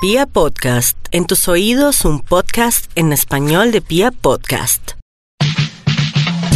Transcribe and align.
Pia 0.00 0.26
Podcast, 0.26 0.96
en 1.10 1.26
tus 1.26 1.48
oídos 1.48 2.04
un 2.04 2.20
podcast 2.20 2.88
en 2.94 3.12
español 3.12 3.72
de 3.72 3.80
Pia 3.80 4.12
Podcast. 4.12 4.92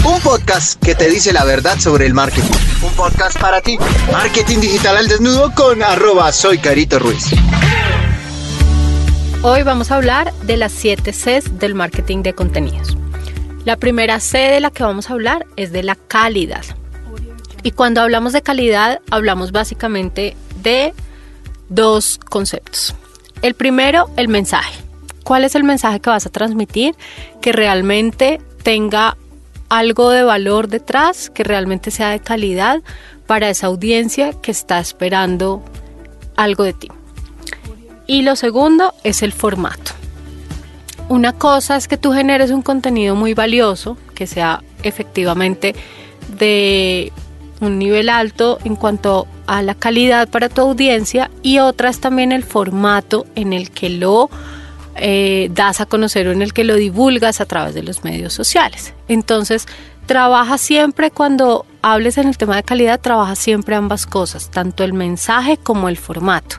Un 0.05 0.21
podcast 0.21 0.81
que 0.81 0.95
te 0.95 1.11
dice 1.11 1.33
la 1.33 1.45
verdad 1.45 1.77
sobre 1.81 2.07
el 2.07 2.15
marketing. 2.15 2.53
Un 2.83 2.93
podcast 2.93 3.41
para 3.41 3.61
ti. 3.61 3.79
Marketing 4.13 4.59
digital 4.61 4.97
al 4.97 5.09
desnudo 5.09 5.53
con 5.57 5.83
arroba 5.83 6.31
soy 6.31 6.59
Carito 6.59 7.01
Ruiz. 7.01 7.33
Hoy 9.43 9.65
vamos 9.65 9.91
a 9.91 9.97
hablar 9.97 10.33
de 10.45 10.57
las 10.57 10.71
7 10.71 11.11
Cs 11.11 11.59
del 11.59 11.75
marketing 11.75 12.23
de 12.23 12.35
contenidos. 12.35 12.97
La 13.65 13.77
primera 13.77 14.21
C 14.21 14.39
de 14.39 14.61
la 14.61 14.71
que 14.71 14.85
vamos 14.85 15.11
a 15.11 15.15
hablar 15.15 15.47
es 15.57 15.73
de 15.73 15.83
la 15.83 15.97
calidad. 15.97 16.65
Y 17.65 17.73
cuando 17.73 18.03
hablamos 18.03 18.35
de 18.35 18.43
calidad, 18.43 19.01
hablamos 19.11 19.51
básicamente 19.51 20.37
de 20.63 20.95
dos 21.69 22.21
conceptos. 22.29 22.95
El 23.43 23.55
primero, 23.55 24.09
el 24.17 24.29
mensaje. 24.29 24.73
¿Cuál 25.25 25.45
es 25.45 25.57
el 25.57 25.65
mensaje 25.65 25.99
que 25.99 26.11
vas 26.11 26.27
a 26.27 26.31
transmitir 26.31 26.95
que 27.41 27.53
realmente 27.53 28.41
tenga 28.63 29.17
algo 29.69 30.11
de 30.11 30.23
valor 30.23 30.69
detrás, 30.69 31.29
que 31.29 31.43
realmente 31.43 31.91
sea 31.91 32.11
de 32.11 32.21
calidad 32.21 32.83
para 33.27 33.51
esa 33.51 33.67
audiencia 33.67 34.33
que 34.33 34.53
está 34.53 34.79
esperando 34.79 35.63
algo 36.37 36.63
de 36.63 36.73
ti? 36.73 36.89
Y 38.07 38.23
lo 38.23 38.37
segundo 38.37 38.95
es 39.03 39.23
el 39.23 39.33
formato. 39.33 39.93
Una 41.09 41.33
cosa 41.33 41.77
es 41.77 41.89
que 41.89 41.97
tú 41.97 42.13
generes 42.13 42.53
un 42.53 42.63
contenido 42.63 43.17
muy 43.17 43.35
valioso, 43.35 43.97
que 44.15 44.29
sea 44.29 44.63
efectivamente 44.85 45.75
de 46.39 47.13
un 47.61 47.79
nivel 47.79 48.09
alto 48.09 48.59
en 48.65 48.77
cuanto 48.77 49.27
a 49.53 49.63
la 49.63 49.75
calidad 49.75 50.29
para 50.29 50.49
tu 50.49 50.63
audiencia 50.63 51.31
y 51.43 51.59
otra 51.59 51.91
es 51.91 52.01
también 52.01 52.33
el 52.33 52.43
formato 52.43 53.27
en 53.35 53.53
el 53.53 53.71
que 53.71 53.91
lo 53.91 54.31
eh, 54.97 55.51
das 55.53 55.83
a 55.83 55.87
conocer 55.87 56.27
o 56.27 56.33
en 56.33 56.41
el 56.41 56.55
que 56.55 56.65
lo 56.65 56.75
divulgas 56.75 57.41
a 57.43 57.45
través 57.45 57.75
de 57.75 57.83
los 57.83 58.03
medios 58.03 58.33
sociales. 58.33 58.95
Entonces, 59.09 59.67
trabaja 60.07 60.57
siempre 60.57 61.11
cuando 61.11 61.67
hables 61.83 62.17
en 62.17 62.29
el 62.29 62.39
tema 62.39 62.57
de 62.57 62.63
calidad, 62.63 62.99
trabaja 62.99 63.37
siempre 63.37 63.77
ambas 63.77 64.07
cosas, 64.07 64.51
tanto 64.51 64.85
el 64.85 64.95
mensaje 64.95 65.59
como 65.59 65.91
el 65.91 65.99
formato, 65.99 66.57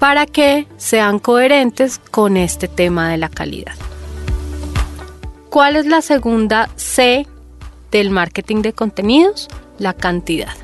para 0.00 0.26
que 0.26 0.66
sean 0.76 1.20
coherentes 1.20 2.00
con 2.10 2.36
este 2.36 2.66
tema 2.66 3.10
de 3.10 3.18
la 3.18 3.28
calidad. 3.28 3.74
¿Cuál 5.50 5.76
es 5.76 5.86
la 5.86 6.02
segunda 6.02 6.68
C 6.74 7.28
del 7.92 8.10
marketing 8.10 8.62
de 8.62 8.72
contenidos? 8.72 9.46
La 9.78 9.92
cantidad. 9.92 10.63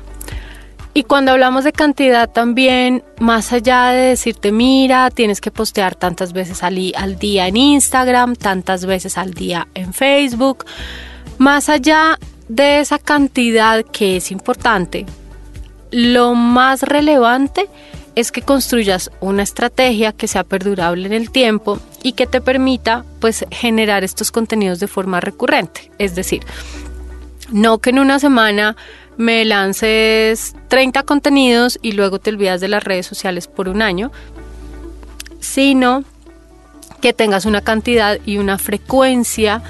Y 0.93 1.03
cuando 1.03 1.31
hablamos 1.31 1.63
de 1.63 1.71
cantidad 1.71 2.29
también, 2.29 3.03
más 3.19 3.53
allá 3.53 3.87
de 3.87 4.07
decirte, 4.07 4.51
mira, 4.51 5.09
tienes 5.09 5.39
que 5.39 5.49
postear 5.49 5.95
tantas 5.95 6.33
veces 6.33 6.63
al, 6.63 6.75
día 7.17 7.47
en 7.47 7.55
Instagram, 7.55 8.35
tantas 8.35 8.85
veces 8.85 9.17
al 9.17 9.33
día 9.33 9.69
en 9.73 9.93
Facebook, 9.93 10.65
más 11.37 11.69
allá 11.69 12.19
de 12.49 12.81
esa 12.81 12.99
cantidad 12.99 13.85
que 13.85 14.17
es 14.17 14.31
importante, 14.31 15.05
lo 15.91 16.35
más 16.35 16.83
relevante 16.83 17.69
es 18.15 18.33
que 18.33 18.41
construyas 18.41 19.09
una 19.21 19.43
estrategia 19.43 20.11
que 20.11 20.27
sea 20.27 20.43
perdurable 20.43 21.05
en 21.05 21.13
el 21.13 21.31
tiempo 21.31 21.79
y 22.03 22.11
que 22.11 22.27
te 22.27 22.41
permita 22.41 23.05
pues 23.21 23.45
generar 23.49 24.03
estos 24.03 24.31
contenidos 24.31 24.81
de 24.81 24.87
forma 24.87 25.21
recurrente. 25.21 25.89
Es 25.97 26.15
decir, 26.15 26.43
no 27.51 27.77
que 27.79 27.91
en 27.91 27.99
una 27.99 28.19
semana 28.19 28.75
me 29.17 29.45
lances 29.45 30.55
30 30.69 31.03
contenidos 31.03 31.79
y 31.81 31.91
luego 31.91 32.19
te 32.19 32.31
olvidas 32.31 32.61
de 32.61 32.67
las 32.67 32.83
redes 32.83 33.05
sociales 33.05 33.47
por 33.47 33.69
un 33.69 33.81
año, 33.81 34.11
sino 35.39 36.03
que 37.01 37.13
tengas 37.13 37.45
una 37.45 37.61
cantidad 37.61 38.19
y 38.25 38.37
una 38.37 38.57
frecuencia 38.57 39.61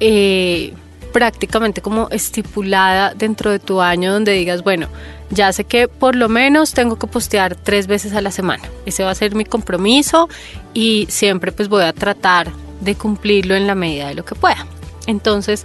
eh, 0.00 0.74
prácticamente 1.12 1.80
como 1.80 2.08
estipulada 2.10 3.14
dentro 3.14 3.50
de 3.50 3.58
tu 3.58 3.80
año 3.80 4.12
donde 4.12 4.32
digas, 4.32 4.62
bueno, 4.62 4.88
ya 5.30 5.52
sé 5.52 5.64
que 5.64 5.88
por 5.88 6.14
lo 6.14 6.28
menos 6.28 6.72
tengo 6.74 6.98
que 6.98 7.06
postear 7.06 7.56
tres 7.56 7.86
veces 7.86 8.12
a 8.14 8.20
la 8.20 8.30
semana. 8.30 8.62
Ese 8.84 9.02
va 9.02 9.10
a 9.10 9.14
ser 9.14 9.34
mi 9.34 9.44
compromiso 9.44 10.28
y 10.74 11.06
siempre 11.08 11.52
pues 11.52 11.68
voy 11.68 11.84
a 11.84 11.92
tratar 11.92 12.52
de 12.80 12.94
cumplirlo 12.94 13.54
en 13.54 13.66
la 13.66 13.74
medida 13.74 14.08
de 14.08 14.14
lo 14.14 14.24
que 14.24 14.34
pueda. 14.34 14.66
Entonces, 15.06 15.64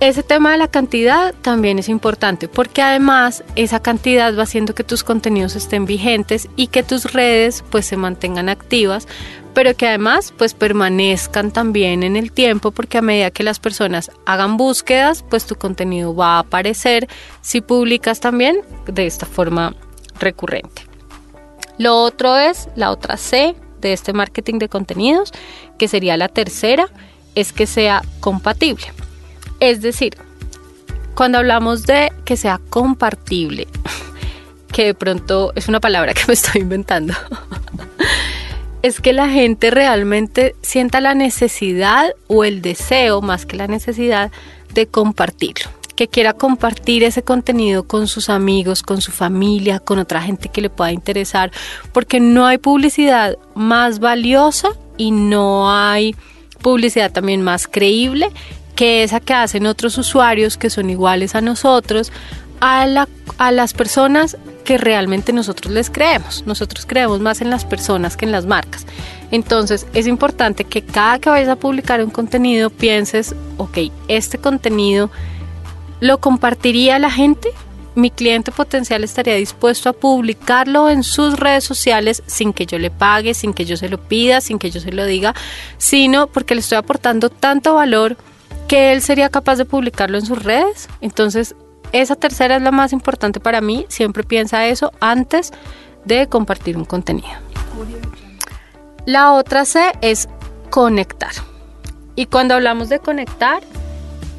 ese 0.00 0.22
tema 0.22 0.52
de 0.52 0.58
la 0.58 0.68
cantidad 0.68 1.34
también 1.42 1.78
es 1.78 1.88
importante 1.88 2.46
porque 2.46 2.82
además 2.82 3.42
esa 3.56 3.80
cantidad 3.80 4.36
va 4.36 4.44
haciendo 4.44 4.74
que 4.74 4.84
tus 4.84 5.02
contenidos 5.02 5.56
estén 5.56 5.86
vigentes 5.86 6.48
y 6.54 6.68
que 6.68 6.84
tus 6.84 7.12
redes 7.12 7.64
pues 7.68 7.86
se 7.86 7.96
mantengan 7.96 8.48
activas, 8.48 9.08
pero 9.54 9.74
que 9.76 9.88
además 9.88 10.32
pues 10.38 10.54
permanezcan 10.54 11.50
también 11.50 12.04
en 12.04 12.14
el 12.14 12.30
tiempo 12.30 12.70
porque 12.70 12.98
a 12.98 13.02
medida 13.02 13.32
que 13.32 13.42
las 13.42 13.58
personas 13.58 14.12
hagan 14.24 14.56
búsquedas 14.56 15.24
pues 15.28 15.46
tu 15.46 15.56
contenido 15.56 16.14
va 16.14 16.36
a 16.36 16.40
aparecer 16.40 17.08
si 17.40 17.60
publicas 17.60 18.20
también 18.20 18.60
de 18.86 19.06
esta 19.06 19.26
forma 19.26 19.74
recurrente. 20.20 20.82
Lo 21.76 21.96
otro 22.02 22.36
es 22.36 22.68
la 22.76 22.90
otra 22.92 23.16
C 23.16 23.56
de 23.80 23.92
este 23.92 24.12
marketing 24.12 24.58
de 24.58 24.68
contenidos, 24.68 25.32
que 25.76 25.88
sería 25.88 26.16
la 26.16 26.28
tercera, 26.28 26.88
es 27.34 27.52
que 27.52 27.66
sea 27.66 28.02
compatible. 28.20 28.86
Es 29.60 29.82
decir, 29.82 30.16
cuando 31.14 31.38
hablamos 31.38 31.84
de 31.84 32.12
que 32.24 32.36
sea 32.36 32.60
compartible, 32.70 33.66
que 34.72 34.84
de 34.84 34.94
pronto 34.94 35.52
es 35.56 35.68
una 35.68 35.80
palabra 35.80 36.14
que 36.14 36.22
me 36.28 36.34
estoy 36.34 36.60
inventando, 36.60 37.14
es 38.82 39.00
que 39.00 39.12
la 39.12 39.28
gente 39.28 39.70
realmente 39.70 40.54
sienta 40.62 41.00
la 41.00 41.14
necesidad 41.14 42.10
o 42.28 42.44
el 42.44 42.62
deseo, 42.62 43.20
más 43.20 43.46
que 43.46 43.56
la 43.56 43.66
necesidad, 43.66 44.30
de 44.74 44.86
compartirlo. 44.86 45.70
Que 45.96 46.06
quiera 46.06 46.34
compartir 46.34 47.02
ese 47.02 47.24
contenido 47.24 47.82
con 47.82 48.06
sus 48.06 48.30
amigos, 48.30 48.84
con 48.84 49.00
su 49.00 49.10
familia, 49.10 49.80
con 49.80 49.98
otra 49.98 50.22
gente 50.22 50.48
que 50.48 50.60
le 50.60 50.70
pueda 50.70 50.92
interesar, 50.92 51.50
porque 51.92 52.20
no 52.20 52.46
hay 52.46 52.58
publicidad 52.58 53.36
más 53.56 53.98
valiosa 53.98 54.68
y 54.96 55.10
no 55.10 55.68
hay 55.72 56.14
publicidad 56.62 57.10
también 57.10 57.42
más 57.42 57.66
creíble 57.66 58.30
que 58.78 59.02
esa 59.02 59.18
que 59.18 59.34
hacen 59.34 59.66
otros 59.66 59.98
usuarios 59.98 60.56
que 60.56 60.70
son 60.70 60.88
iguales 60.88 61.34
a 61.34 61.40
nosotros, 61.40 62.12
a, 62.60 62.86
la, 62.86 63.08
a 63.36 63.50
las 63.50 63.72
personas 63.72 64.36
que 64.64 64.78
realmente 64.78 65.32
nosotros 65.32 65.74
les 65.74 65.90
creemos. 65.90 66.44
Nosotros 66.46 66.86
creemos 66.86 67.18
más 67.18 67.40
en 67.40 67.50
las 67.50 67.64
personas 67.64 68.16
que 68.16 68.24
en 68.24 68.30
las 68.30 68.46
marcas. 68.46 68.86
Entonces 69.32 69.84
es 69.94 70.06
importante 70.06 70.62
que 70.62 70.82
cada 70.82 71.18
que 71.18 71.28
vayas 71.28 71.48
a 71.48 71.56
publicar 71.56 72.04
un 72.04 72.10
contenido 72.10 72.70
pienses, 72.70 73.34
ok, 73.56 73.78
este 74.06 74.38
contenido 74.38 75.10
lo 75.98 76.18
compartiría 76.20 77.00
la 77.00 77.10
gente. 77.10 77.48
Mi 77.96 78.12
cliente 78.12 78.52
potencial 78.52 79.02
estaría 79.02 79.34
dispuesto 79.34 79.88
a 79.88 79.92
publicarlo 79.92 80.88
en 80.88 81.02
sus 81.02 81.36
redes 81.36 81.64
sociales 81.64 82.22
sin 82.26 82.52
que 82.52 82.64
yo 82.64 82.78
le 82.78 82.92
pague, 82.92 83.34
sin 83.34 83.54
que 83.54 83.64
yo 83.64 83.76
se 83.76 83.88
lo 83.88 83.98
pida, 83.98 84.40
sin 84.40 84.60
que 84.60 84.70
yo 84.70 84.78
se 84.78 84.92
lo 84.92 85.04
diga, 85.04 85.34
sino 85.78 86.28
porque 86.28 86.54
le 86.54 86.60
estoy 86.60 86.78
aportando 86.78 87.28
tanto 87.28 87.74
valor 87.74 88.16
que 88.68 88.92
él 88.92 89.02
sería 89.02 89.30
capaz 89.30 89.56
de 89.56 89.64
publicarlo 89.64 90.18
en 90.18 90.26
sus 90.26 90.42
redes. 90.42 90.88
Entonces, 91.00 91.56
esa 91.92 92.14
tercera 92.14 92.56
es 92.56 92.62
la 92.62 92.70
más 92.70 92.92
importante 92.92 93.40
para 93.40 93.60
mí. 93.60 93.86
Siempre 93.88 94.22
piensa 94.22 94.66
eso 94.66 94.92
antes 95.00 95.52
de 96.04 96.28
compartir 96.28 96.76
un 96.76 96.84
contenido. 96.84 97.28
La 99.06 99.32
otra 99.32 99.64
C 99.64 99.92
es 100.02 100.28
conectar. 100.70 101.32
Y 102.14 102.26
cuando 102.26 102.54
hablamos 102.54 102.88
de 102.88 102.98
conectar, 102.98 103.62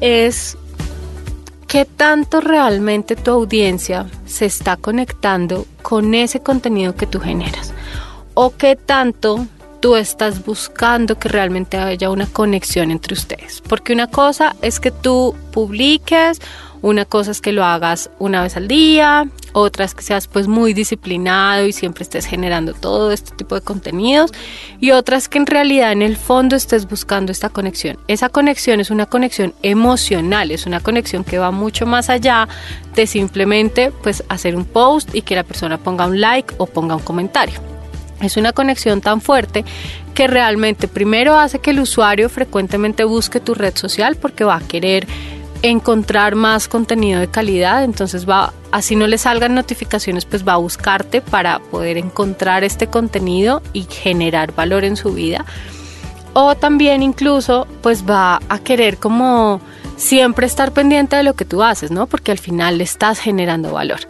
es 0.00 0.56
qué 1.66 1.84
tanto 1.84 2.40
realmente 2.40 3.16
tu 3.16 3.30
audiencia 3.32 4.06
se 4.26 4.46
está 4.46 4.76
conectando 4.76 5.66
con 5.82 6.14
ese 6.14 6.40
contenido 6.40 6.94
que 6.94 7.06
tú 7.06 7.20
generas. 7.20 7.72
O 8.34 8.56
qué 8.56 8.76
tanto 8.76 9.46
tú 9.80 9.96
estás 9.96 10.44
buscando 10.44 11.18
que 11.18 11.28
realmente 11.28 11.78
haya 11.78 12.10
una 12.10 12.26
conexión 12.26 12.90
entre 12.90 13.14
ustedes. 13.14 13.62
Porque 13.66 13.92
una 13.92 14.06
cosa 14.06 14.54
es 14.62 14.78
que 14.78 14.90
tú 14.90 15.34
publiques, 15.52 16.40
una 16.82 17.04
cosa 17.04 17.30
es 17.30 17.40
que 17.40 17.52
lo 17.52 17.64
hagas 17.64 18.10
una 18.18 18.42
vez 18.42 18.56
al 18.56 18.68
día, 18.68 19.26
otra 19.52 19.84
es 19.84 19.94
que 19.94 20.02
seas 20.02 20.28
pues 20.28 20.48
muy 20.48 20.72
disciplinado 20.72 21.66
y 21.66 21.72
siempre 21.72 22.04
estés 22.04 22.24
generando 22.24 22.72
todo 22.72 23.10
este 23.10 23.34
tipo 23.36 23.54
de 23.54 23.60
contenidos 23.60 24.32
y 24.80 24.92
otra 24.92 25.16
es 25.16 25.28
que 25.28 25.38
en 25.38 25.46
realidad 25.46 25.92
en 25.92 26.02
el 26.02 26.16
fondo 26.16 26.56
estés 26.56 26.88
buscando 26.88 27.32
esta 27.32 27.50
conexión. 27.50 27.98
Esa 28.08 28.28
conexión 28.28 28.80
es 28.80 28.90
una 28.90 29.06
conexión 29.06 29.54
emocional, 29.62 30.50
es 30.50 30.66
una 30.66 30.80
conexión 30.80 31.24
que 31.24 31.38
va 31.38 31.50
mucho 31.50 31.84
más 31.84 32.08
allá 32.08 32.48
de 32.94 33.06
simplemente 33.06 33.92
pues 34.02 34.24
hacer 34.28 34.56
un 34.56 34.64
post 34.64 35.14
y 35.14 35.22
que 35.22 35.34
la 35.34 35.42
persona 35.42 35.78
ponga 35.78 36.06
un 36.06 36.20
like 36.20 36.54
o 36.58 36.66
ponga 36.66 36.96
un 36.96 37.02
comentario. 37.02 37.60
Es 38.20 38.36
una 38.36 38.52
conexión 38.52 39.00
tan 39.00 39.20
fuerte 39.20 39.64
que 40.14 40.26
realmente 40.26 40.88
primero 40.88 41.38
hace 41.38 41.58
que 41.58 41.70
el 41.70 41.80
usuario 41.80 42.28
frecuentemente 42.28 43.04
busque 43.04 43.40
tu 43.40 43.54
red 43.54 43.76
social 43.76 44.16
porque 44.16 44.44
va 44.44 44.56
a 44.56 44.60
querer 44.60 45.06
encontrar 45.62 46.34
más 46.34 46.68
contenido 46.68 47.20
de 47.20 47.28
calidad, 47.28 47.84
entonces 47.84 48.28
va, 48.28 48.52
así 48.72 48.96
no 48.96 49.06
le 49.06 49.18
salgan 49.18 49.54
notificaciones, 49.54 50.24
pues 50.24 50.46
va 50.46 50.54
a 50.54 50.58
buscarte 50.58 51.20
para 51.20 51.58
poder 51.58 51.98
encontrar 51.98 52.64
este 52.64 52.86
contenido 52.86 53.62
y 53.72 53.82
generar 53.82 54.54
valor 54.54 54.84
en 54.84 54.96
su 54.96 55.12
vida. 55.12 55.44
O 56.32 56.54
también 56.54 57.02
incluso 57.02 57.66
pues 57.82 58.08
va 58.08 58.40
a 58.48 58.58
querer 58.60 58.96
como 58.96 59.60
siempre 59.96 60.46
estar 60.46 60.72
pendiente 60.72 61.16
de 61.16 61.24
lo 61.24 61.34
que 61.34 61.44
tú 61.44 61.62
haces, 61.62 61.90
¿no? 61.90 62.06
Porque 62.06 62.32
al 62.32 62.38
final 62.38 62.78
le 62.78 62.84
estás 62.84 63.18
generando 63.18 63.72
valor. 63.72 64.00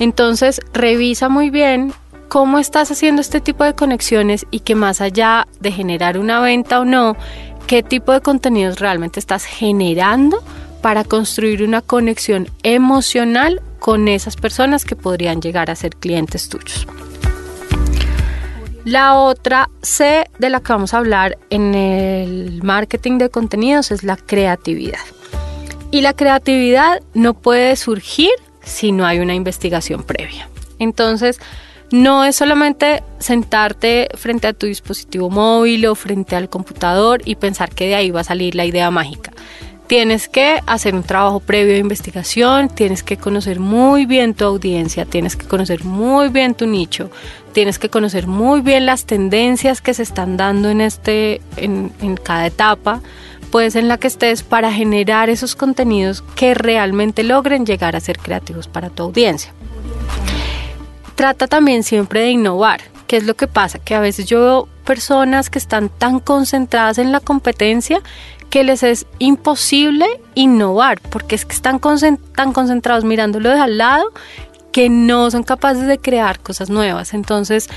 Entonces, 0.00 0.60
revisa 0.72 1.28
muy 1.28 1.50
bien 1.50 1.92
cómo 2.28 2.58
estás 2.58 2.90
haciendo 2.90 3.20
este 3.20 3.40
tipo 3.40 3.64
de 3.64 3.74
conexiones 3.74 4.46
y 4.50 4.60
que 4.60 4.74
más 4.74 5.00
allá 5.00 5.48
de 5.60 5.72
generar 5.72 6.18
una 6.18 6.40
venta 6.40 6.80
o 6.80 6.84
no, 6.84 7.16
qué 7.66 7.82
tipo 7.82 8.12
de 8.12 8.20
contenidos 8.20 8.78
realmente 8.78 9.18
estás 9.18 9.44
generando 9.44 10.42
para 10.82 11.04
construir 11.04 11.62
una 11.62 11.82
conexión 11.82 12.48
emocional 12.62 13.60
con 13.78 14.08
esas 14.08 14.36
personas 14.36 14.84
que 14.84 14.96
podrían 14.96 15.40
llegar 15.40 15.70
a 15.70 15.74
ser 15.74 15.96
clientes 15.96 16.48
tuyos. 16.48 16.86
La 18.84 19.16
otra 19.16 19.68
C 19.82 20.24
de 20.38 20.50
la 20.50 20.60
que 20.60 20.72
vamos 20.72 20.94
a 20.94 20.98
hablar 20.98 21.36
en 21.50 21.74
el 21.74 22.62
marketing 22.62 23.18
de 23.18 23.28
contenidos 23.28 23.90
es 23.90 24.02
la 24.02 24.16
creatividad. 24.16 25.00
Y 25.90 26.00
la 26.00 26.14
creatividad 26.14 27.00
no 27.12 27.34
puede 27.34 27.76
surgir 27.76 28.30
si 28.62 28.92
no 28.92 29.04
hay 29.04 29.18
una 29.18 29.34
investigación 29.34 30.02
previa. 30.02 30.48
Entonces, 30.78 31.38
no 31.90 32.24
es 32.24 32.36
solamente 32.36 33.02
sentarte 33.18 34.08
frente 34.14 34.46
a 34.46 34.52
tu 34.52 34.66
dispositivo 34.66 35.30
móvil 35.30 35.86
o 35.86 35.94
frente 35.94 36.36
al 36.36 36.48
computador 36.48 37.22
y 37.24 37.36
pensar 37.36 37.70
que 37.70 37.86
de 37.86 37.94
ahí 37.94 38.10
va 38.10 38.20
a 38.20 38.24
salir 38.24 38.54
la 38.54 38.66
idea 38.66 38.90
mágica. 38.90 39.32
Tienes 39.86 40.28
que 40.28 40.60
hacer 40.66 40.94
un 40.94 41.02
trabajo 41.02 41.40
previo 41.40 41.72
de 41.72 41.78
investigación, 41.78 42.68
tienes 42.68 43.02
que 43.02 43.16
conocer 43.16 43.58
muy 43.58 44.04
bien 44.04 44.34
tu 44.34 44.44
audiencia, 44.44 45.06
tienes 45.06 45.34
que 45.34 45.46
conocer 45.46 45.82
muy 45.84 46.28
bien 46.28 46.54
tu 46.54 46.66
nicho, 46.66 47.10
tienes 47.54 47.78
que 47.78 47.88
conocer 47.88 48.26
muy 48.26 48.60
bien 48.60 48.84
las 48.84 49.06
tendencias 49.06 49.80
que 49.80 49.94
se 49.94 50.02
están 50.02 50.36
dando 50.36 50.68
en, 50.68 50.82
este, 50.82 51.40
en, 51.56 51.90
en 52.02 52.16
cada 52.16 52.46
etapa 52.46 53.00
pues 53.50 53.76
en 53.76 53.88
la 53.88 53.96
que 53.96 54.08
estés 54.08 54.42
para 54.42 54.70
generar 54.70 55.30
esos 55.30 55.56
contenidos 55.56 56.22
que 56.36 56.52
realmente 56.52 57.22
logren 57.22 57.64
llegar 57.64 57.96
a 57.96 58.00
ser 58.00 58.18
creativos 58.18 58.68
para 58.68 58.90
tu 58.90 59.04
audiencia. 59.04 59.54
Trata 61.18 61.48
también 61.48 61.82
siempre 61.82 62.20
de 62.20 62.30
innovar. 62.30 62.80
¿Qué 63.08 63.16
es 63.16 63.24
lo 63.24 63.34
que 63.34 63.48
pasa? 63.48 63.80
Que 63.80 63.96
a 63.96 64.00
veces 64.00 64.26
yo 64.26 64.40
veo 64.40 64.68
personas 64.84 65.50
que 65.50 65.58
están 65.58 65.88
tan 65.88 66.20
concentradas 66.20 66.96
en 66.98 67.10
la 67.10 67.18
competencia 67.18 68.00
que 68.50 68.62
les 68.62 68.84
es 68.84 69.04
imposible 69.18 70.06
innovar, 70.36 71.00
porque 71.10 71.34
es 71.34 71.44
que 71.44 71.56
están 71.56 71.80
tan 71.80 72.52
concentrados 72.52 73.02
mirándolo 73.02 73.48
de 73.48 73.58
al 73.58 73.78
lado 73.78 74.12
que 74.70 74.88
no 74.88 75.28
son 75.32 75.42
capaces 75.42 75.88
de 75.88 75.98
crear 75.98 76.38
cosas 76.38 76.70
nuevas. 76.70 77.12
Entonces, 77.12 77.68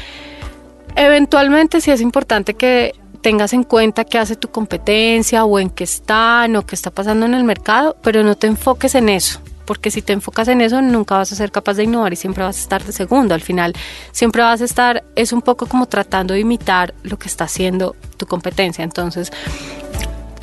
eventualmente 0.96 1.82
sí 1.82 1.90
es 1.90 2.02
importante 2.02 2.54
que 2.54 2.94
tengas 3.22 3.54
en 3.54 3.64
cuenta 3.64 4.06
qué 4.06 4.20
hace 4.20 4.36
tu 4.36 4.50
competencia 4.50 5.46
o 5.46 5.58
en 5.58 5.72
qué 5.72 5.84
están 5.84 6.56
o 6.58 6.68
qué 6.68 6.76
está 6.76 6.92
pasando 6.92 7.26
en 7.26 7.34
el 7.34 7.44
mercado, 7.44 7.98
pero 8.04 8.22
no 8.22 8.36
te 8.36 8.46
enfoques 8.46 8.94
en 8.94 9.10
eso 9.10 9.40
porque 9.72 9.90
si 9.90 10.02
te 10.02 10.12
enfocas 10.12 10.50
en 10.50 10.60
eso 10.60 10.82
nunca 10.82 11.16
vas 11.16 11.32
a 11.32 11.36
ser 11.38 11.50
capaz 11.50 11.76
de 11.76 11.86
innovar 11.86 12.12
y 12.12 12.18
siempre 12.18 12.44
vas 12.44 12.58
a 12.58 12.60
estar 12.60 12.84
de 12.84 12.92
segundo. 12.92 13.34
Al 13.34 13.40
final 13.40 13.72
siempre 14.12 14.42
vas 14.42 14.60
a 14.60 14.66
estar, 14.66 15.02
es 15.16 15.32
un 15.32 15.42
poco 15.42 15.66
como 15.66 15.86
tratando 15.86 16.34
de 16.34 16.42
imitar 16.42 16.94
lo 17.04 17.18
que 17.18 17.30
está 17.30 17.46
haciendo 17.46 17.96
tu 18.18 18.26
competencia. 18.26 18.84
Entonces, 18.84 19.32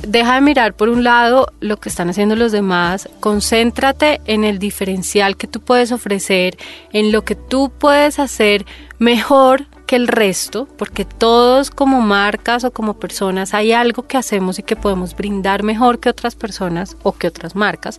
deja 0.01 0.37
de 0.37 0.41
mirar 0.41 0.73
por 0.73 0.89
un 0.89 1.05
lado 1.05 1.53
lo 1.61 1.77
que 1.77 1.91
están 1.91 2.09
haciendo 2.09 2.37
los 2.37 2.53
demás, 2.53 3.11
concéntrate 3.21 4.23
en 4.25 4.45
el 4.45 4.59
diferencial 4.59 5.37
que 5.37 5.47
tú 5.47 5.61
puedes 5.61 5.93
ofrecer, 5.93 6.57
en 6.95 7.13
lo 7.13 7.23
que 7.23 7.35
tú 7.35 7.71
puedes 7.79 8.19
hacer 8.19 8.65
mejor 8.99 9.67
que 9.89 9.97
el 9.97 10.07
resto, 10.07 10.69
porque 10.77 11.07
todos 11.07 11.71
como 11.71 12.03
marcas 12.03 12.63
o 12.63 12.71
como 12.71 13.01
personas 13.01 13.55
hay 13.55 13.73
algo 13.73 14.07
que 14.07 14.19
hacemos 14.19 14.59
y 14.59 14.63
que 14.63 14.77
podemos 14.77 15.17
brindar 15.17 15.63
mejor 15.63 15.99
que 15.99 16.11
otras 16.11 16.35
personas 16.35 16.99
o 17.03 17.13
que 17.13 17.27
otras 17.27 17.57
marcas. 17.57 17.99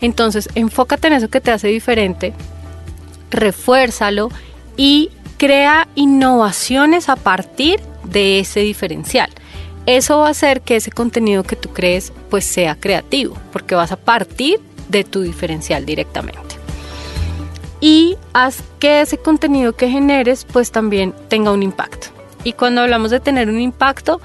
Entonces, 0.00 0.48
enfócate 0.54 1.08
en 1.08 1.14
eso 1.14 1.28
que 1.28 1.40
te 1.40 1.50
hace 1.50 1.66
diferente, 1.66 2.32
refuérzalo 3.32 4.30
y 4.76 5.10
crea 5.36 5.88
innovaciones 5.96 7.08
a 7.08 7.16
partir 7.16 7.80
de 8.04 8.38
ese 8.38 8.60
diferencial. 8.60 9.28
Eso 9.86 10.20
va 10.20 10.28
a 10.28 10.30
hacer 10.30 10.60
que 10.60 10.76
ese 10.76 10.92
contenido 10.92 11.42
que 11.42 11.56
tú 11.56 11.70
crees 11.70 12.12
pues 12.30 12.44
sea 12.44 12.76
creativo, 12.76 13.36
porque 13.52 13.74
vas 13.74 13.90
a 13.90 13.96
partir 13.96 14.60
de 14.88 15.02
tu 15.02 15.22
diferencial 15.22 15.84
directamente 15.84 16.43
y 17.84 18.16
haz 18.32 18.62
que 18.78 19.02
ese 19.02 19.18
contenido 19.18 19.74
que 19.74 19.90
generes 19.90 20.46
pues 20.50 20.72
también 20.72 21.12
tenga 21.28 21.52
un 21.52 21.62
impacto. 21.62 22.06
Y 22.42 22.54
cuando 22.54 22.80
hablamos 22.80 23.10
de 23.10 23.20
tener 23.20 23.50
un 23.50 23.60
impacto, 23.60 24.22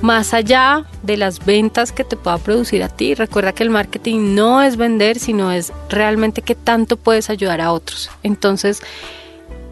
más 0.00 0.32
allá 0.32 0.86
de 1.02 1.18
las 1.18 1.44
ventas 1.44 1.92
que 1.92 2.02
te 2.02 2.16
pueda 2.16 2.38
producir 2.38 2.82
a 2.82 2.88
ti, 2.88 3.14
recuerda 3.14 3.52
que 3.52 3.62
el 3.62 3.68
marketing 3.68 4.34
no 4.34 4.62
es 4.62 4.78
vender, 4.78 5.18
sino 5.18 5.52
es 5.52 5.70
realmente 5.90 6.40
qué 6.40 6.54
tanto 6.54 6.96
puedes 6.96 7.28
ayudar 7.28 7.60
a 7.60 7.72
otros. 7.72 8.10
Entonces, 8.22 8.80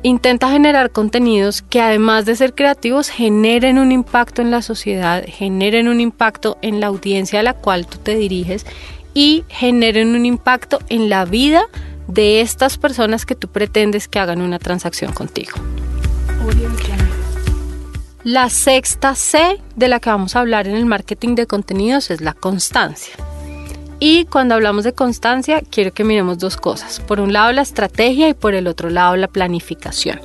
intenta 0.03 0.51
generar 0.51 0.91
contenidos 0.91 1.63
que 1.63 1.81
además 1.81 2.27
de 2.27 2.37
ser 2.37 2.55
creativos, 2.55 3.09
generen 3.09 3.79
un 3.79 3.93
impacto 3.93 4.43
en 4.43 4.51
la 4.51 4.61
sociedad, 4.61 5.25
generen 5.27 5.89
un 5.89 6.03
impacto 6.03 6.59
en 6.61 6.81
la 6.81 6.89
audiencia 6.89 7.41
a 7.41 7.45
la 7.45 7.55
cual 7.55 7.87
tú 7.87 7.97
te 7.97 8.15
diriges 8.15 8.67
y 9.15 9.45
generen 9.49 10.15
un 10.15 10.27
impacto 10.27 10.81
en 10.91 11.09
la 11.09 11.25
vida 11.25 11.63
de 12.09 12.41
estas 12.41 12.79
personas 12.79 13.27
que 13.27 13.35
tú 13.35 13.49
pretendes 13.49 14.09
que 14.09 14.19
hagan 14.19 14.41
una 14.41 14.59
transacción 14.59 15.13
contigo. 15.13 15.53
La 18.25 18.51
sexta 18.51 19.15
C 19.15 19.61
de 19.75 19.89
la 19.89 19.99
que 19.99 20.11
vamos 20.11 20.37
a 20.37 20.41
hablar 20.41 20.69
en 20.69 20.77
el 20.77 20.87
marketing 20.87 21.35
de 21.35 21.47
contenidos 21.47 22.11
es 22.11 22.21
la 22.21 22.35
constancia. 22.35 23.15
Y 23.99 24.25
cuando 24.27 24.55
hablamos 24.55 24.85
de 24.85 24.93
constancia, 24.93 25.63
quiero 25.71 25.93
que 25.93 26.05
miremos 26.05 26.39
dos 26.39 26.57
cosas. 26.57 27.01
Por 27.01 27.21
un 27.21 27.33
lado 27.33 27.53
la 27.53 27.63
estrategia 27.63 28.29
y 28.29 28.35
por 28.35 28.55
el 28.55 28.67
otro 28.67 28.91
lado 28.91 29.17
la 29.17 29.29
planificación. 29.29 30.21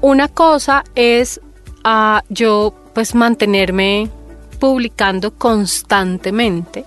Una 0.00 0.28
cosa 0.28 0.84
es 0.94 1.40
ah, 1.84 2.22
yo 2.28 2.74
pues 2.94 3.14
mantenerme 3.14 4.10
publicando 4.58 5.32
constantemente, 5.32 6.84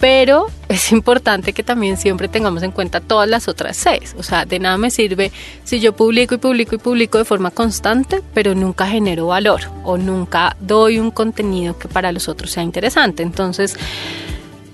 pero 0.00 0.46
es 0.68 0.92
importante 0.92 1.52
que 1.52 1.62
también 1.62 1.98
siempre 1.98 2.26
tengamos 2.26 2.62
en 2.62 2.72
cuenta 2.72 3.00
todas 3.00 3.28
las 3.28 3.48
otras 3.48 3.76
seis. 3.76 4.16
O 4.18 4.22
sea, 4.22 4.46
de 4.46 4.58
nada 4.58 4.78
me 4.78 4.90
sirve 4.90 5.30
si 5.62 5.78
yo 5.78 5.92
publico 5.92 6.34
y 6.34 6.38
publico 6.38 6.74
y 6.74 6.78
publico 6.78 7.18
de 7.18 7.26
forma 7.26 7.50
constante, 7.50 8.22
pero 8.32 8.54
nunca 8.54 8.86
genero 8.86 9.26
valor 9.26 9.60
o 9.84 9.98
nunca 9.98 10.56
doy 10.58 10.98
un 10.98 11.10
contenido 11.10 11.78
que 11.78 11.86
para 11.86 12.12
los 12.12 12.28
otros 12.28 12.50
sea 12.50 12.62
interesante. 12.62 13.22
Entonces, 13.22 13.76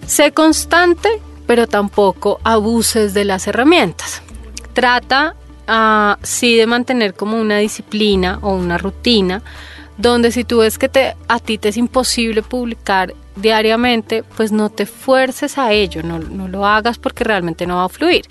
sé 0.07 0.31
constante, 0.31 1.09
pero 1.47 1.67
tampoco 1.67 2.39
abuses 2.45 3.13
de 3.13 3.25
las 3.25 3.49
herramientas. 3.49 4.23
Trata 4.75 5.35
uh, 5.69 6.41
de 6.41 6.67
mantener 6.69 7.15
como 7.15 7.41
una 7.41 7.59
disciplina 7.59 8.39
o 8.43 8.55
una 8.55 8.79
rutina 8.79 9.43
donde 9.99 10.31
si 10.31 10.45
tú 10.45 10.59
ves 10.59 10.79
que 10.79 10.89
te, 10.89 11.17
a 11.27 11.41
ti 11.41 11.59
te 11.59 11.71
es 11.71 11.77
imposible 11.77 12.43
publicar 12.43 13.15
diariamente, 13.37 14.23
pues 14.37 14.53
no 14.53 14.71
te 14.71 14.87
fuerces 14.87 15.59
a 15.59 15.73
ello, 15.73 16.03
no, 16.03 16.19
lo 16.19 16.67
hagas 16.67 16.99
porque 16.99 17.25
realmente 17.25 17.67
no 17.67 17.77
va 17.77 17.85
a 17.85 17.89
fluir. 17.89 18.25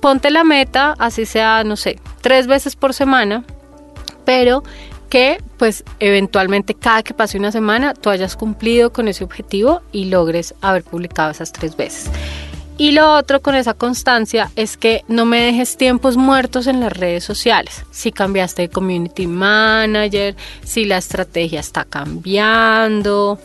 Ponte 0.00 0.30
la 0.30 0.44
meta, 0.44 0.94
así 0.98 1.26
sea, 1.26 1.64
no 1.64 1.76
sé, 1.76 1.98
tres 2.20 2.46
veces 2.46 2.76
por 2.76 2.94
semana, 2.94 3.44
pero 4.24 4.62
que 5.08 5.38
pues 5.58 5.84
eventualmente 6.00 6.74
cada 6.74 7.02
que 7.02 7.14
pase 7.14 7.38
una 7.38 7.52
semana 7.52 7.94
tú 7.94 8.10
hayas 8.10 8.36
cumplido 8.36 8.92
con 8.92 9.06
ese 9.08 9.22
objetivo 9.22 9.82
y 9.92 10.06
logres 10.06 10.54
haber 10.60 10.82
publicado 10.82 11.30
esas 11.30 11.52
tres 11.52 11.76
veces. 11.76 12.10
Y 12.76 12.90
lo 12.90 13.14
otro 13.14 13.40
con 13.40 13.54
esa 13.54 13.74
constancia 13.74 14.50
es 14.56 14.76
que 14.76 15.04
no 15.06 15.24
me 15.24 15.40
dejes 15.40 15.76
tiempos 15.76 16.16
muertos 16.16 16.66
en 16.66 16.80
las 16.80 16.92
redes 16.92 17.22
sociales. 17.22 17.84
Si 17.92 18.10
cambiaste 18.10 18.62
de 18.62 18.68
community 18.68 19.28
manager, 19.28 20.34
si 20.64 20.84
la 20.84 20.96
estrategia 20.96 21.60
está 21.60 21.84
cambiando, 21.84 23.38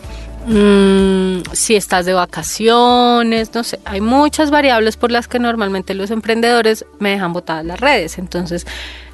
Mm, 0.47 1.41
si 1.53 1.75
estás 1.75 2.05
de 2.05 2.13
vacaciones, 2.13 3.53
no 3.53 3.63
sé, 3.63 3.79
hay 3.85 4.01
muchas 4.01 4.51
variables 4.51 4.97
por 4.97 5.11
las 5.11 5.27
que 5.27 5.39
normalmente 5.39 5.93
los 5.93 6.11
emprendedores 6.11 6.85
me 6.99 7.11
dejan 7.11 7.33
botadas 7.33 7.65
las 7.65 7.79
redes. 7.79 8.17
Entonces, 8.17 8.65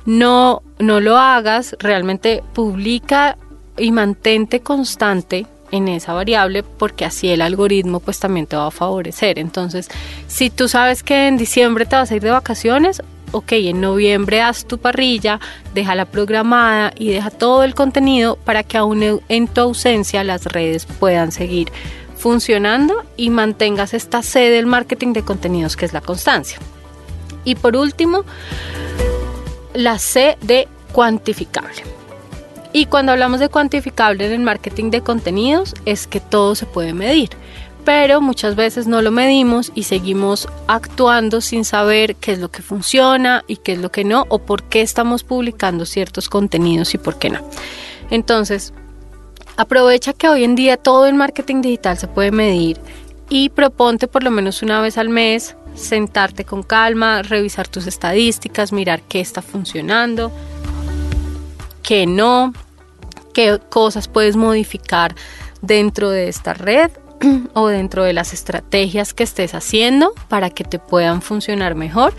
no, 0.06 0.62
no 0.80 1.00
lo 1.00 1.18
hagas, 1.18 1.76
realmente 1.80 2.44
publica 2.54 3.38
y 3.78 3.92
mantente 3.92 4.62
constante 4.62 5.48
en 5.72 5.88
esa 5.88 6.14
variable 6.14 6.64
porque 6.64 7.06
así 7.06 7.30
el 7.30 7.42
algoritmo 7.42 8.00
pues 8.00 8.20
también 8.20 8.46
te 8.46 8.56
va 8.56 8.68
a 8.68 8.72
favorecer. 8.72 9.40
Entonces, 9.40 9.90
si 10.28 10.50
tú 10.50 10.68
sabes 10.68 11.04
que 11.04 11.28
en 11.28 11.38
diciembre 11.38 11.86
te 11.86 11.96
vas 11.96 12.12
a 12.12 12.16
ir 12.16 12.22
de 12.22 12.32
vacaciones, 12.32 13.02
ok, 13.36 13.52
en 13.52 13.82
noviembre 13.82 14.42
haz 14.42 14.64
tu 14.64 14.78
parrilla, 14.78 15.42
déjala 15.74 16.06
programada 16.06 16.94
y 16.98 17.10
deja 17.10 17.30
todo 17.30 17.64
el 17.64 17.76
contenido 17.76 18.38
para 18.38 18.64
que 18.64 18.78
aún 18.78 19.22
en 19.28 19.48
tu 19.50 19.60
ausencia 19.62 20.24
las 20.24 20.46
redes 20.46 20.86
puedan 20.86 21.34
seguir 21.34 21.70
funcionando 22.18 23.04
y 23.18 23.30
mantengas 23.30 23.94
esta 23.94 24.24
C 24.24 24.50
del 24.50 24.68
marketing 24.68 25.12
de 25.12 25.24
contenidos 25.24 25.76
que 25.76 25.84
es 25.84 25.92
la 25.92 26.00
constancia. 26.00 26.60
Y 27.44 27.56
por 27.56 27.76
último, 27.76 28.24
la 29.74 30.00
C 30.00 30.38
de 30.42 30.70
cuantificable. 30.94 31.84
Y 32.72 32.86
cuando 32.86 33.12
hablamos 33.12 33.42
de 33.42 33.50
cuantificable 33.50 34.26
en 34.26 34.32
el 34.32 34.40
marketing 34.40 34.92
de 34.92 35.02
contenidos 35.02 35.74
es 35.86 36.08
que 36.08 36.22
todo 36.22 36.56
se 36.56 36.66
puede 36.66 36.94
medir 36.94 37.32
pero 37.86 38.20
muchas 38.20 38.56
veces 38.56 38.88
no 38.88 39.04
lo 39.04 39.12
medimos 39.12 39.72
y 39.76 39.84
seguimos 39.84 40.50
actuando 40.68 41.40
sin 41.40 41.64
saber 41.64 42.16
qué 42.16 42.32
es 42.32 42.40
lo 42.40 42.50
que 42.50 42.64
funciona 42.64 43.44
y 43.48 43.58
qué 43.58 43.74
es 43.74 43.80
lo 43.80 43.92
que 43.92 44.04
no 44.04 44.26
o 44.30 44.40
por 44.40 44.64
qué 44.64 44.82
estamos 44.82 45.24
publicando 45.24 45.86
ciertos 45.86 46.28
contenidos 46.28 46.96
y 46.96 46.98
por 46.98 47.20
qué 47.20 47.30
no. 47.30 47.48
Entonces, 48.10 48.74
aprovecha 49.56 50.14
que 50.14 50.28
hoy 50.28 50.44
en 50.44 50.56
día 50.56 50.78
todo 50.78 51.06
el 51.06 51.14
marketing 51.14 51.62
digital 51.62 51.98
se 51.98 52.08
puede 52.08 52.32
medir 52.32 52.80
y 53.30 53.50
proponte 53.50 54.08
por 54.08 54.24
lo 54.24 54.32
menos 54.32 54.64
una 54.64 54.82
vez 54.82 54.98
al 54.98 55.10
mes 55.10 55.56
sentarte 55.76 56.44
con 56.44 56.64
calma, 56.64 57.22
revisar 57.22 57.68
tus 57.68 57.86
estadísticas, 57.86 58.72
mirar 58.72 59.04
qué 59.04 59.20
está 59.20 59.44
funcionando, 59.44 60.32
qué 61.84 62.08
no, 62.08 62.52
qué 63.32 63.60
cosas 63.70 64.08
puedes 64.08 64.36
modificar 64.36 65.14
dentro 65.62 66.10
de 66.10 66.30
esta 66.30 66.54
red 66.54 66.90
o 67.54 67.68
dentro 67.68 68.04
de 68.04 68.14
las 68.14 68.34
estrategias 68.34 69.14
que 69.14 69.24
estés 69.24 69.54
haciendo 69.54 70.14
para 70.28 70.50
que 70.50 70.64
te 70.64 70.80
puedan 70.80 71.22
funcionar 71.22 71.76
mejor. 71.76 72.14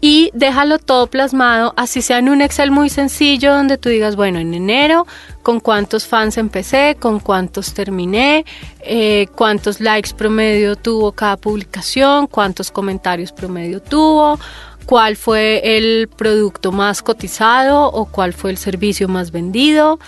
Y 0.00 0.30
déjalo 0.32 0.78
todo 0.78 1.08
plasmado, 1.08 1.74
así 1.76 2.02
sea 2.02 2.18
en 2.18 2.28
un 2.28 2.40
Excel 2.40 2.70
muy 2.70 2.88
sencillo 2.88 3.52
donde 3.52 3.78
tú 3.78 3.88
digas, 3.88 4.14
bueno, 4.14 4.38
en 4.38 4.54
enero, 4.54 5.08
con 5.42 5.58
cuántos 5.58 6.06
fans 6.06 6.38
empecé, 6.38 6.96
con 7.00 7.18
cuántos 7.18 7.74
terminé, 7.74 8.44
eh, 8.80 9.26
cuántos 9.34 9.80
likes 9.80 10.10
promedio 10.16 10.76
tuvo 10.76 11.10
cada 11.10 11.36
publicación, 11.36 12.28
cuántos 12.28 12.70
comentarios 12.70 13.32
promedio 13.32 13.82
tuvo, 13.82 14.38
cuál 14.86 15.16
fue 15.16 15.76
el 15.76 16.08
producto 16.08 16.70
más 16.70 17.02
cotizado 17.02 17.86
o 17.88 18.04
cuál 18.04 18.34
fue 18.34 18.50
el 18.50 18.56
servicio 18.56 19.08
más 19.08 19.32
vendido, 19.32 19.98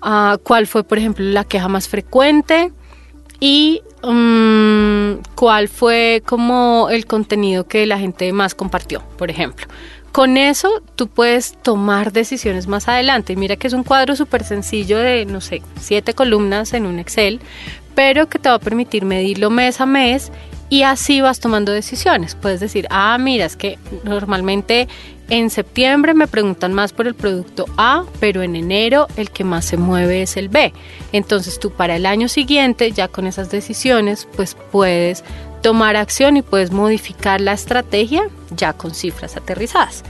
ah, 0.00 0.38
cuál 0.44 0.68
fue, 0.68 0.84
por 0.84 0.98
ejemplo, 0.98 1.24
la 1.24 1.42
queja 1.42 1.66
más 1.66 1.88
frecuente 1.88 2.72
y 3.40 3.82
um, 4.02 5.22
cuál 5.34 5.68
fue 5.68 6.22
como 6.26 6.88
el 6.90 7.06
contenido 7.06 7.66
que 7.66 7.86
la 7.86 7.98
gente 7.98 8.32
más 8.32 8.54
compartió, 8.54 9.02
por 9.16 9.30
ejemplo. 9.30 9.66
Con 10.12 10.36
eso 10.36 10.82
tú 10.96 11.08
puedes 11.08 11.56
tomar 11.62 12.12
decisiones 12.12 12.66
más 12.66 12.88
adelante. 12.88 13.36
Mira 13.36 13.56
que 13.56 13.68
es 13.68 13.72
un 13.72 13.84
cuadro 13.84 14.16
súper 14.16 14.44
sencillo 14.44 14.98
de, 14.98 15.24
no 15.24 15.40
sé, 15.40 15.62
siete 15.78 16.14
columnas 16.14 16.74
en 16.74 16.84
un 16.84 16.98
Excel, 16.98 17.40
pero 17.94 18.28
que 18.28 18.38
te 18.38 18.48
va 18.48 18.56
a 18.56 18.60
permitir 18.60 19.04
medirlo 19.04 19.50
mes 19.50 19.80
a 19.80 19.86
mes 19.86 20.32
y 20.68 20.82
así 20.82 21.20
vas 21.20 21.40
tomando 21.40 21.72
decisiones. 21.72 22.34
Puedes 22.34 22.60
decir, 22.60 22.86
ah, 22.90 23.16
mira, 23.18 23.44
es 23.44 23.56
que 23.56 23.78
normalmente 24.04 24.88
en 25.30 25.48
septiembre 25.48 26.12
me 26.12 26.26
preguntan 26.26 26.74
más 26.74 26.92
por 26.92 27.06
el 27.06 27.14
producto 27.14 27.64
A, 27.76 28.04
pero 28.18 28.42
en 28.42 28.56
enero 28.56 29.06
el 29.16 29.30
que 29.30 29.44
más 29.44 29.64
se 29.64 29.76
mueve 29.76 30.22
es 30.22 30.36
el 30.36 30.48
B. 30.48 30.72
Entonces 31.12 31.58
tú 31.58 31.70
para 31.70 31.96
el 31.96 32.04
año 32.04 32.28
siguiente, 32.28 32.92
ya 32.92 33.08
con 33.08 33.26
esas 33.26 33.50
decisiones, 33.50 34.28
pues 34.36 34.56
puedes 34.70 35.24
tomar 35.62 35.96
acción 35.96 36.36
y 36.36 36.42
puedes 36.42 36.72
modificar 36.72 37.40
la 37.40 37.52
estrategia 37.52 38.28
ya 38.56 38.72
con 38.72 38.94
cifras 38.94 39.36
aterrizadas. 39.36 40.02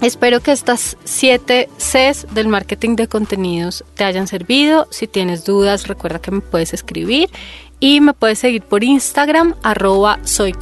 Espero 0.00 0.40
que 0.40 0.52
estas 0.52 0.96
7 1.04 1.68
Cs 1.76 2.26
del 2.32 2.48
marketing 2.48 2.96
de 2.96 3.06
contenidos 3.06 3.84
te 3.94 4.04
hayan 4.04 4.28
servido. 4.28 4.88
Si 4.90 5.06
tienes 5.06 5.44
dudas, 5.44 5.88
recuerda 5.88 6.20
que 6.20 6.30
me 6.30 6.40
puedes 6.40 6.72
escribir 6.72 7.28
y 7.80 8.00
me 8.00 8.14
puedes 8.14 8.38
seguir 8.38 8.62
por 8.62 8.82
Instagram, 8.82 9.54
arroba 9.62 10.18
soy. 10.24 10.54